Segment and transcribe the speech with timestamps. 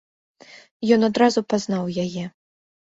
[0.97, 2.29] Ён адразу пазнаў яе.